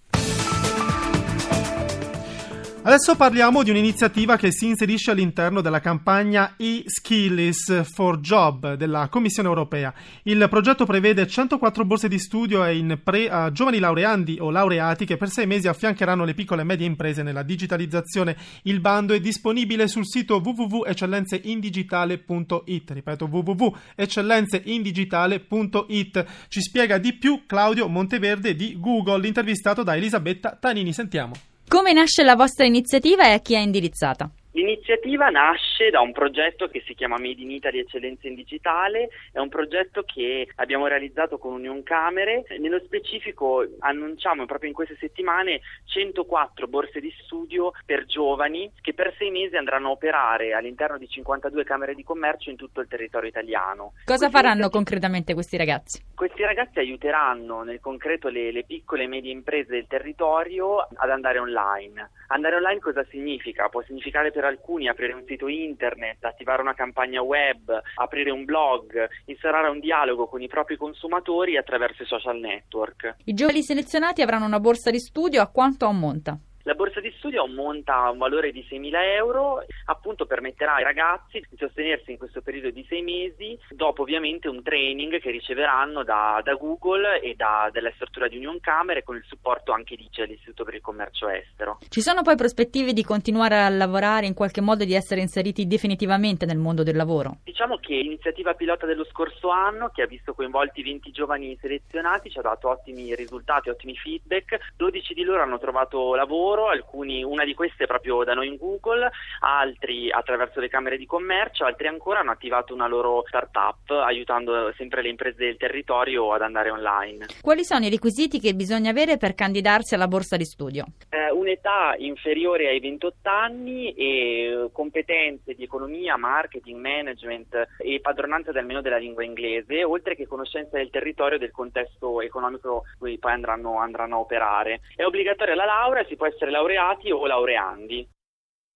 Adesso 2.86 3.16
parliamo 3.16 3.64
di 3.64 3.70
un'iniziativa 3.70 4.36
che 4.36 4.52
si 4.52 4.68
inserisce 4.68 5.12
all'interno 5.12 5.62
della 5.62 5.80
campagna 5.80 6.56
e-Skills 6.58 7.90
for 7.90 8.20
Job 8.20 8.74
della 8.74 9.08
Commissione 9.08 9.48
europea. 9.48 9.94
Il 10.24 10.46
progetto 10.50 10.86
prevede 10.86 11.26
104 11.26 11.86
borse 11.86 12.10
di 12.10 12.20
studio 12.20 12.68
in 12.68 13.00
pre 13.02 13.30
a 13.30 13.54
giovani 13.54 13.80
laureandi 13.80 14.36
o 14.42 14.52
laureati 14.52 15.06
che 15.06 15.16
per 15.16 15.30
sei 15.30 15.48
mesi 15.48 15.70
affiancheranno 15.70 16.26
le 16.26 16.34
piccole 16.34 16.64
e 16.64 16.66
medie 16.66 16.86
imprese 16.86 17.24
nella 17.24 17.44
digitalizzazione. 17.44 18.36
Il 18.64 18.82
bando 18.82 19.14
è 19.14 19.22
disponibile 19.22 19.88
sul 19.88 20.06
sito 20.06 20.42
www.eccellenzeinddigitale.it. 20.44 22.92
Ripeto 22.92 23.30
www.eccellenzeinddigitale.it. 23.32 26.26
Ci 26.50 26.62
spiega 26.62 26.98
di 26.98 27.14
più 27.14 27.44
Claudio 27.48 27.88
Monteverde 27.88 28.56
di 28.56 28.78
Google, 28.78 29.26
intervistato 29.26 29.84
da 29.84 29.96
Elisabetta 29.96 30.58
Tanini. 30.60 30.92
Sentiamo. 30.92 31.53
Come 31.68 31.94
nasce 31.94 32.24
la 32.24 32.36
vostra 32.36 32.66
iniziativa 32.66 33.26
e 33.26 33.34
a 33.34 33.40
chi 33.40 33.56
è 33.56 33.60
indirizzata? 33.60 34.30
L'iniziativa 34.56 35.30
nasce 35.30 35.90
da 35.90 36.02
un 36.02 36.12
progetto 36.12 36.68
che 36.68 36.84
si 36.86 36.94
chiama 36.94 37.18
Made 37.18 37.42
in 37.42 37.50
Italy 37.50 37.80
Eccellenza 37.80 38.28
in 38.28 38.36
Digitale, 38.36 39.10
è 39.32 39.40
un 39.40 39.50
progetto 39.50 40.04
che 40.04 40.48
abbiamo 40.58 40.86
realizzato 40.86 41.40
con 41.40 41.54
Union 41.54 41.82
Camere, 41.82 42.44
nello 42.60 42.80
specifico 42.86 43.66
annunciamo 43.80 44.46
proprio 44.46 44.70
in 44.70 44.76
queste 44.76 44.96
settimane 45.00 45.62
104 45.86 46.68
borse 46.68 47.00
di 47.00 47.12
studio 47.24 47.72
per 47.84 48.06
giovani 48.06 48.72
che 48.80 48.94
per 48.94 49.16
sei 49.18 49.32
mesi 49.32 49.56
andranno 49.56 49.88
a 49.88 49.92
operare 49.92 50.54
all'interno 50.54 51.00
di 51.00 51.08
52 51.08 51.64
camere 51.64 51.96
di 51.96 52.04
commercio 52.04 52.52
in 52.52 52.56
tutto 52.56 52.80
il 52.80 52.88
territorio 52.88 53.30
italiano. 53.30 53.94
Cosa 54.06 54.30
questi 54.30 54.36
faranno 54.36 54.70
concretamente 54.70 55.34
questi 55.34 55.58
ragazzi? 55.58 56.00
Questi 56.24 56.44
ragazzi 56.44 56.80
aiuteranno 56.80 57.64
nel 57.64 57.82
concreto 57.82 58.30
le, 58.30 58.54
le 58.54 58.64
piccole 58.64 59.04
e 59.04 59.08
medie 59.08 59.34
imprese 59.34 59.74
del 59.74 59.88
territorio 59.90 60.78
ad 60.78 61.10
andare 61.10 61.38
online. 61.38 62.12
Andare 62.28 62.56
online 62.56 62.80
cosa 62.80 63.06
significa? 63.10 63.68
Può 63.68 63.82
significare 63.82 64.32
per 64.32 64.46
alcuni 64.46 64.88
aprire 64.88 65.12
un 65.12 65.26
sito 65.28 65.50
internet, 65.50 66.24
attivare 66.24 66.62
una 66.62 66.76
campagna 66.76 67.22
web, 67.22 67.78
aprire 67.96 68.32
un 68.32 68.46
blog, 68.46 69.06
instaurare 69.26 69.68
un 69.68 69.82
dialogo 69.82 70.28
con 70.28 70.42
i 70.42 70.48
propri 70.48 70.78
consumatori 70.78 71.58
attraverso 71.58 72.04
i 72.04 72.06
social 72.06 72.40
network. 72.40 73.16
I 73.26 73.34
giovani 73.34 73.62
selezionati 73.62 74.22
avranno 74.22 74.46
una 74.46 74.62
borsa 74.62 74.92
di 74.92 75.00
studio 75.00 75.42
a 75.42 75.48
quanto 75.48 75.88
ammonta? 75.88 76.40
La 76.66 76.76
borsa 76.76 77.02
di 77.02 77.14
studio 77.18 77.46
monta 77.46 78.06
a 78.06 78.12
un 78.12 78.18
valore 78.18 78.54
di 78.54 78.66
6.000 78.70 78.92
euro, 79.18 79.66
appunto 79.88 80.26
permetterà 80.26 80.76
ai 80.76 80.84
ragazzi 80.86 81.44
di 81.50 81.58
sostenersi 81.58 82.12
in 82.12 82.18
questo 82.18 82.42
periodo 82.42 82.70
di 82.70 82.86
sei 82.88 83.02
mesi, 83.02 83.60
dopo 83.70 84.04
ovviamente 84.04 84.48
un 84.48 84.64
training 84.64 85.20
che 85.20 85.30
riceveranno 85.30 86.06
da, 86.06 86.40
da 86.42 86.54
Google 86.54 87.20
e 87.20 87.36
da, 87.36 87.70
dalla 87.70 87.92
struttura 87.96 88.30
di 88.30 88.38
Union 88.38 88.62
Camere 88.62 89.04
con 89.04 89.18
il 89.18 89.26
supporto 89.28 89.74
anche 89.74 89.98
di 89.98 90.08
l'Istituto 90.14 90.64
per 90.64 90.76
il 90.76 90.82
Commercio 90.82 91.28
Estero. 91.28 91.80
Ci 91.90 92.00
sono 92.00 92.22
poi 92.22 92.38
prospettive 92.38 92.94
di 92.94 93.04
continuare 93.04 93.60
a 93.60 93.68
lavorare, 93.68 94.26
in 94.26 94.34
qualche 94.34 94.62
modo 94.62 94.86
di 94.86 94.94
essere 94.94 95.20
inseriti 95.20 95.68
definitivamente 95.68 96.46
nel 96.46 96.58
mondo 96.58 96.84
del 96.84 96.96
lavoro? 96.96 97.40
Diciamo 97.44 97.78
che 97.78 97.96
l'iniziativa 97.96 98.54
pilota 98.54 98.86
dello 98.86 99.04
scorso 99.04 99.50
anno, 99.50 99.90
che 99.90 100.04
ha 100.04 100.08
visto 100.08 100.34
coinvolti 100.34 100.82
20 100.82 101.12
giovani 101.12 101.58
selezionati, 101.60 102.30
ci 102.30 102.40
ha 102.40 102.42
dato 102.42 102.70
ottimi 102.70 103.14
risultati, 103.16 103.70
ottimi 103.70 103.96
feedback, 103.98 104.74
12 104.78 105.14
di 105.14 105.24
loro 105.24 105.42
hanno 105.42 105.60
trovato 105.60 106.16
lavoro 106.16 106.53
lavoro, 106.54 106.68
alcuni, 106.68 107.24
una 107.24 107.44
di 107.44 107.54
queste 107.54 107.86
proprio 107.86 108.24
da 108.24 108.34
noi 108.34 108.48
in 108.48 108.58
Google, 108.58 109.10
altri 109.40 110.12
attraverso 110.12 110.60
le 110.60 110.70
camere 110.70 110.98
di 110.98 111.06
commercio, 111.06 111.66
altri 111.66 111.88
ancora 111.88 112.20
hanno 112.20 112.32
attivato 112.32 112.74
una 112.74 112.88
loro 112.88 113.24
startup 113.28 113.90
aiutando 113.90 114.72
sempre 114.76 115.02
le 115.02 115.10
imprese 115.10 115.44
del 115.44 115.58
territorio 115.58 116.34
ad 116.34 116.42
andare 116.42 116.70
online. 116.70 117.26
Quali 117.42 117.64
sono 117.64 117.86
i 117.86 117.90
requisiti 117.90 118.40
che 118.40 118.54
bisogna 118.54 118.92
avere 118.92 119.18
per 119.18 119.34
candidarsi 119.34 119.96
alla 119.96 120.08
borsa 120.08 120.38
di 120.38 120.46
studio? 120.46 120.86
Eh, 121.10 121.32
un'età 121.32 121.96
inferiore 121.98 122.68
ai 122.68 122.80
28 122.80 123.30
anni 123.30 123.94
e 123.94 124.70
competenze 124.72 125.54
di 125.56 125.64
economia, 125.64 126.18
marketing, 126.18 126.80
management 126.80 127.68
e 127.78 128.00
padronanza 128.02 128.52
almeno 128.54 128.82
della 128.82 128.98
lingua 128.98 129.24
inglese, 129.24 129.84
oltre 129.84 130.16
che 130.16 130.28
conoscenza 130.28 130.78
del 130.78 130.90
territorio 130.90 131.38
e 131.38 131.40
del 131.40 131.52
contesto 131.52 132.22
economico 132.22 132.84
in 132.94 133.00
cui 133.00 133.18
poi 133.18 133.32
andranno, 133.32 133.80
andranno 133.80 134.16
a 134.16 134.20
operare. 134.20 134.82
È 134.96 135.04
obbligatoria 135.04 135.56
la 135.56 135.66
laurea, 135.66 136.06
si 136.06 136.16
può 136.16 136.28
essere 136.28 136.43
essere 136.44 136.52
laureati 136.52 137.12
o 137.12 137.26
laureandi. 137.26 138.08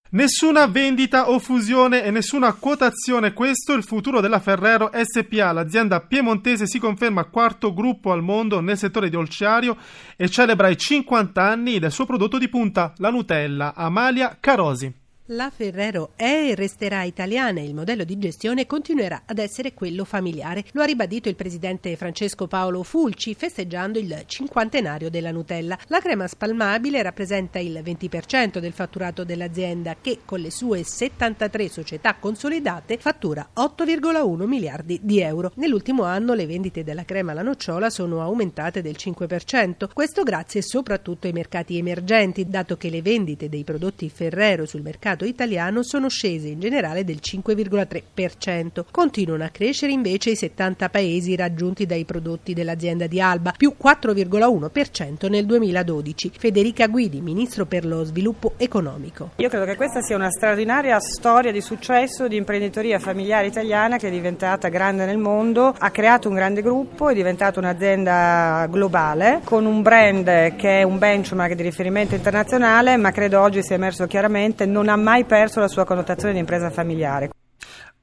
Nessuna 0.09 0.67
vendita 0.67 1.29
o 1.29 1.37
fusione 1.37 2.01
e 2.01 2.11
nessuna 2.11 2.53
quotazione, 2.53 3.33
questo 3.33 3.73
è 3.73 3.75
il 3.75 3.83
futuro 3.83 4.21
della 4.21 4.39
Ferrero 4.39 4.89
SPA. 4.93 5.51
L'azienda 5.51 5.99
piemontese 5.99 6.65
si 6.65 6.79
conferma 6.79 7.25
quarto 7.25 7.73
gruppo 7.73 8.13
al 8.13 8.21
mondo 8.21 8.61
nel 8.61 8.77
settore 8.77 9.09
dolciario 9.09 9.75
e 10.15 10.29
celebra 10.29 10.69
i 10.69 10.77
50 10.77 11.43
anni 11.43 11.79
del 11.79 11.91
suo 11.91 12.05
prodotto 12.05 12.37
di 12.37 12.47
punta, 12.47 12.93
la 12.97 13.09
Nutella. 13.09 13.73
Amalia 13.75 14.37
Carosi. 14.39 15.06
La 15.31 15.51
Ferrero 15.53 16.11
è 16.15 16.51
e 16.51 16.55
resterà 16.55 17.03
italiana 17.03 17.59
e 17.59 17.65
il 17.65 17.73
modello 17.73 18.05
di 18.05 18.17
gestione 18.17 18.65
continuerà 18.65 19.23
ad 19.25 19.39
essere 19.39 19.73
quello 19.73 20.05
familiare. 20.05 20.63
Lo 20.71 20.81
ha 20.81 20.85
ribadito 20.85 21.27
il 21.27 21.35
presidente 21.35 21.97
Francesco 21.97 22.47
Paolo 22.47 22.81
Fulci 22.83 23.33
festeggiando 23.33 23.99
il 23.99 24.23
cinquantenario 24.25 25.09
della 25.09 25.31
Nutella. 25.31 25.77
La 25.87 25.99
crema 25.99 26.27
spalmabile 26.27 27.01
rappresenta 27.01 27.59
il 27.59 27.81
20% 27.83 28.59
del 28.59 28.71
fatturato 28.71 29.25
dell'azienda 29.25 29.97
che 29.99 30.19
con 30.23 30.39
le 30.39 30.49
sue 30.49 30.83
73 30.83 31.67
società 31.67 32.15
consolidate 32.15 32.97
fattura 32.97 33.49
8,1 33.53 34.45
miliardi 34.45 34.99
di 35.01 35.19
euro. 35.19 35.51
Nell'ultimo 35.55 36.03
anno 36.03 36.35
le 36.35 36.45
vendite 36.45 36.85
della 36.85 37.03
crema 37.03 37.33
alla 37.33 37.41
nocciola 37.41 37.89
sono 37.89 38.21
aumentate 38.21 38.81
del 38.81 38.95
5%, 38.97 39.89
questo 39.91 40.23
grazie 40.23 40.61
soprattutto 40.61 41.27
ai 41.27 41.33
mercati 41.33 41.77
emergenti, 41.77 42.47
dato 42.47 42.77
che 42.77 42.89
le 42.89 43.01
vendite 43.01 43.49
dei 43.49 43.65
prodotti 43.65 44.09
Ferrero 44.09 44.65
sul 44.65 44.83
mercato 44.83 45.16
mercato 45.17 45.25
italiano 45.25 45.83
sono 45.83 46.09
scese 46.09 46.49
in 46.49 46.59
generale 46.59 47.03
del 47.03 47.19
5,3%. 47.21 48.85
Continuano 48.91 49.43
a 49.43 49.49
crescere 49.49 49.91
invece 49.91 50.31
i 50.31 50.35
70 50.35 50.89
paesi 50.89 51.35
raggiunti 51.35 51.85
dai 51.85 52.05
prodotti 52.05 52.53
dell'azienda 52.53 53.07
di 53.07 53.19
Alba, 53.19 53.53
più 53.57 53.75
4,1% 53.81 55.29
nel 55.29 55.45
2012. 55.45 56.31
Federica 56.37 56.87
Guidi, 56.87 57.21
Ministro 57.21 57.65
per 57.65 57.85
lo 57.85 58.03
Sviluppo 58.03 58.53
Economico. 58.57 59.31
Io 59.37 59.49
credo 59.49 59.65
che 59.65 59.75
questa 59.75 60.01
sia 60.01 60.15
una 60.15 60.29
straordinaria 60.29 60.99
storia 60.99 61.51
di 61.51 61.61
successo 61.61 62.27
di 62.27 62.35
imprenditoria 62.35 62.99
familiare 62.99 63.47
italiana 63.47 63.97
che 63.97 64.07
è 64.07 64.11
diventata 64.11 64.67
grande 64.67 65.05
nel 65.05 65.17
mondo, 65.17 65.73
ha 65.77 65.89
creato 65.89 66.29
un 66.29 66.35
grande 66.35 66.61
gruppo, 66.61 67.09
è 67.09 67.13
diventata 67.13 67.59
un'azienda 67.59 68.67
globale 68.69 69.41
con 69.43 69.65
un 69.65 69.81
brand 69.81 70.55
che 70.55 70.79
è 70.79 70.83
un 70.83 70.97
benchmark 70.97 71.53
di 71.53 71.63
riferimento 71.63 72.13
internazionale, 72.13 72.97
ma 72.97 73.11
credo 73.11 73.41
oggi 73.41 73.63
sia 73.63 73.75
emerso 73.75 74.05
chiaramente 74.05 74.65
non 74.65 74.89
ha 74.89 74.95
mai 75.07 75.23
perso 75.23 75.61
la 75.61 75.69
sua 75.69 75.85
connotazione 75.85 76.33
di 76.33 76.39
impresa 76.39 76.69
familiare. 76.69 77.29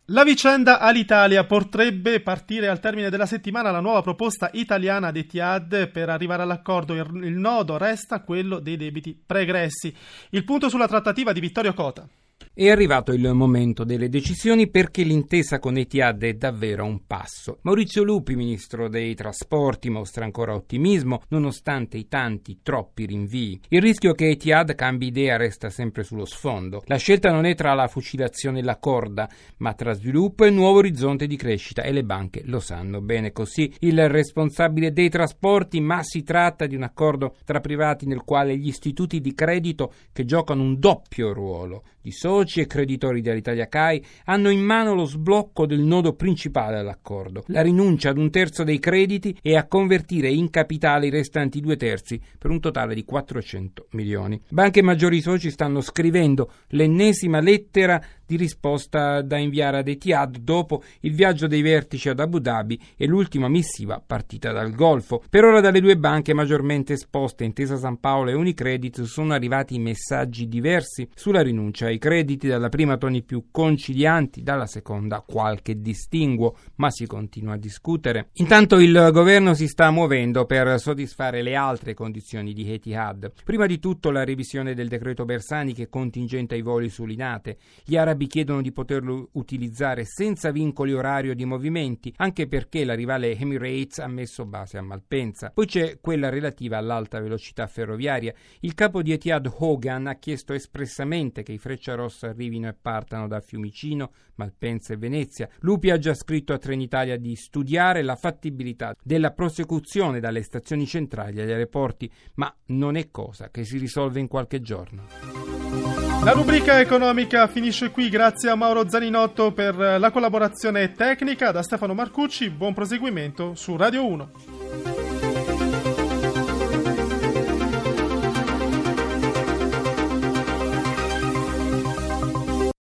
La 0.07 0.25
vicenda 0.25 0.81
all'Italia 0.81 1.45
potrebbe 1.45 2.21
partire 2.21 2.69
al 2.69 2.81
termine 2.81 3.11
della 3.11 3.27
settimana 3.27 3.71
la 3.71 3.81
nuova 3.81 4.01
proposta 4.01 4.49
italiana 4.55 5.11
di 5.11 5.19
Etihad 5.19 5.91
per 5.91 6.09
arrivare 6.09 6.41
all'accordo. 6.41 6.95
Il 6.95 7.37
nodo 7.37 7.77
resta 7.77 8.23
quello 8.23 8.59
dei 8.59 8.79
debiti 8.79 9.15
pregressi. 9.15 9.95
Il 10.31 10.45
punto 10.45 10.71
sulla 10.71 10.89
trattativa 10.89 11.33
di 11.33 11.41
Vittorio 11.41 11.75
Cota. 11.75 12.09
È 12.57 12.71
arrivato 12.71 13.11
il 13.11 13.33
momento 13.33 13.83
delle 13.83 14.09
decisioni 14.09 14.71
perché 14.71 15.03
l'intesa 15.03 15.59
con 15.59 15.77
Etihad 15.77 16.23
è 16.23 16.35
davvero 16.35 16.85
un 16.85 17.05
passo. 17.05 17.59
Maurizio 17.63 18.05
Lupi, 18.05 18.37
ministro 18.37 18.89
dei 18.89 19.13
trasporti, 19.17 19.91
mostra 19.91 20.25
ancora 20.25 20.55
ottimismo 20.55 21.23
nonostante 21.31 21.97
i 21.97 22.07
tanti, 22.07 22.61
troppi 22.63 23.07
rinvii. 23.07 23.61
Il 23.71 23.83
rischio 23.83 24.15
che 24.15 24.29
Etihad 24.29 24.77
cambi 24.77 25.07
idea 25.07 25.37
resta 25.37 25.69
sempre 25.69 26.05
sullo 26.05 26.27
sfondo. 26.27 26.85
La 26.87 26.97
scelta 26.97 27.33
non 27.33 27.45
è 27.45 27.57
tra 27.57 27.75
la 27.75 27.89
fucilazione 27.89 28.61
e 28.61 28.63
la 28.63 28.79
corda, 28.79 29.29
ma 29.57 29.75
tra 29.75 29.93
sviluppo 29.93 30.45
e 30.45 30.51
nuovo 30.51 30.79
orizzonte 30.79 31.27
di 31.27 31.35
crescita 31.35 31.83
e 31.83 31.91
le 31.91 32.05
banche 32.05 32.43
lo 32.45 32.61
sanno 32.61 33.01
bene 33.01 33.33
così. 33.33 33.75
Il 33.81 34.09
responsabile 34.09 34.93
dei 34.93 35.09
trasporti, 35.09 35.81
ma 35.81 36.05
si 36.05 36.23
tratta 36.23 36.67
di 36.67 36.77
un 36.77 36.85
accordo 36.85 37.35
tra 37.45 37.59
privati 37.59 38.07
nel 38.07 38.23
quale 38.23 38.57
gli 38.57 38.69
istituti 38.69 39.21
di 39.21 39.35
credito 39.35 39.93
che 40.13 40.25
giocano 40.25 40.63
un 40.63 40.79
doppio 40.79 41.33
ruolo 41.33 41.83
di 42.01 42.13
soci 42.35 42.61
e 42.61 42.67
creditori 42.67 43.21
dell'Italia 43.21 43.69
CAI 43.69 44.05
hanno 44.25 44.51
in 44.51 44.61
mano 44.61 44.95
lo 44.95 45.05
sblocco 45.05 45.67
del 45.67 45.81
nodo 45.81 46.15
principale 46.15 46.79
dell'accordo, 46.79 47.45
la 47.47 47.63
rinuncia 47.63 48.11
ad 48.11 48.19
un 48.19 48.29
terzo 48.31 48.65
dei 48.65 48.81
crediti 48.81 49.39
e 49.41 49.57
a 49.57 49.67
convertire 49.67 50.29
in 50.29 50.51
capitale 50.51 51.07
i 51.07 51.11
restanti 51.11 51.61
due 51.61 51.77
terzi 51.77 52.21
per 52.37 52.51
un 52.51 52.59
totale 52.59 52.95
di 52.95 53.05
400 53.05 53.87
milioni. 53.91 54.41
Banche 54.49 54.83
maggiori 54.83 55.21
soci 55.21 55.51
stanno 55.51 55.81
scrivendo 55.81 56.51
l'ennesima 56.69 57.39
lettera 57.39 58.03
di 58.27 58.37
risposta 58.37 59.23
da 59.23 59.37
inviare 59.37 59.79
ad 59.79 59.89
Etihad 59.89 60.39
dopo 60.39 60.83
il 61.01 61.15
viaggio 61.15 61.47
dei 61.47 61.63
vertici 61.63 62.09
ad 62.09 62.21
Abu 62.21 62.39
Dhabi 62.39 62.81
e 62.97 63.07
l'ultima 63.07 63.49
missiva 63.49 64.03
partita 64.05 64.53
dal 64.53 64.73
Golfo. 64.75 65.23
Per 65.29 65.45
ora 65.45 65.61
dalle 65.61 65.81
due 65.81 65.97
banche 65.97 66.33
maggiormente 66.33 66.95
esposte, 66.95 67.45
Intesa 67.45 67.77
San 67.77 67.99
Paolo 68.01 68.31
e 68.31 68.35
Unicredit, 68.35 69.03
sono 69.03 69.35
arrivati 69.35 69.79
messaggi 69.79 70.49
diversi 70.49 71.09
sulla 71.15 71.43
rinuncia 71.43 71.87
ai 71.87 71.99
crediti, 71.99 72.49
dalla 72.49 72.69
prima 72.69 72.97
toni 72.97 73.23
più 73.23 73.47
concilianti, 73.51 74.43
dalla 74.43 74.67
seconda 74.67 75.23
qualche 75.27 75.81
distinguo, 75.81 76.57
ma 76.77 76.91
si 76.91 77.07
continua 77.07 77.55
a 77.55 77.59
discutere. 77.59 78.29
Intanto 78.35 78.79
il 78.79 79.11
governo 79.13 79.55
si 79.55 79.67
sta 79.67 79.91
muovendo 79.91 80.45
per 80.47 80.79
soddisfare 80.81 81.43
le 81.43 81.55
altre 81.55 81.95
condizioni 81.95 82.53
di 82.53 82.73
Etihad. 82.73 83.33
Prima 83.45 83.67
di 83.67 83.79
tutto 83.79 84.11
la 84.11 84.25
revisione 84.25 84.75
del 84.75 84.89
decreto 84.89 85.25
Bersani 85.25 85.73
che 85.75 85.89
contingenta 85.89 86.55
i 86.55 86.63
voli 86.63 86.89
su 86.89 87.05
Linate. 87.05 87.59
Gli 87.85 87.97
arabi 87.97 88.14
chiedono 88.27 88.63
di 88.63 88.73
poterlo 88.73 89.29
utilizzare 89.33 90.05
senza 90.05 90.51
vincoli 90.51 90.93
orario 90.93 91.35
di 91.35 91.45
movimenti, 91.45 92.13
anche 92.17 92.47
perché 92.47 92.85
la 92.85 92.95
rivale 92.95 93.37
Emirates 93.37 93.99
ha 93.99 94.09
messo 94.09 94.47
base 94.47 94.79
a 94.79 94.83
Malpensa. 94.83 95.51
Poi 95.51 95.67
c'è 95.67 95.99
quella 96.01 96.29
relativa 96.29 96.79
all'alta 96.79 97.21
velocità 97.21 97.67
ferroviaria. 97.67 98.35
Il 98.61 98.75
capo 98.75 99.03
di 99.03 99.13
Etihad 99.13 99.51
Hogan 99.59 100.07
ha 100.07 100.15
chiesto 100.15 100.53
espressamente 100.53 101.43
che 101.43 101.53
i 101.53 101.59
Freccia 101.59 101.95
Rossa 101.95 102.29
arrivino 102.29 102.69
e 102.69 102.75
partano 102.75 103.29
da 103.29 103.41
Fiumicino, 103.41 104.13
Malpensa 104.37 104.95
e 104.95 104.97
Venezia. 104.97 105.49
Lupi 105.61 105.91
ha 105.91 105.99
già 105.99 106.15
scritto 106.15 106.53
a 106.53 106.59
Trenitalia 106.59 107.17
di 107.17 107.37
studiare 107.37 108.03
la 108.03 108.17
fattibilità 108.17 108.95
della 109.03 109.33
prosecuzione 109.33 110.21
dalle 110.21 110.43
stazioni 110.43 110.87
centrali 110.87 111.41
agli 111.41 111.51
aeroporti, 111.51 112.11
ma 112.35 112.55
non 112.67 112.97
è 112.97 113.11
cosa 113.11 113.51
che 113.51 113.65
si 113.65 113.79
risolve 113.79 114.21
in 114.21 114.29
qualche 114.29 114.61
giorno. 114.61 115.94
La 116.25 116.33
rubrica 116.33 116.81
economica 116.81 117.47
finisce 117.49 117.91
qui, 117.91 118.09
grazie 118.09 118.49
a 118.49 118.55
Mauro 118.55 118.89
Zaninotto 118.89 119.53
per 119.53 119.77
la 119.77 120.11
collaborazione 120.11 120.93
tecnica, 120.93 121.53
da 121.53 121.63
Stefano 121.63 121.93
Marcucci, 121.93 122.49
buon 122.49 122.73
proseguimento 122.73 123.55
su 123.55 123.77
Radio 123.77 124.07
1. 124.07 124.31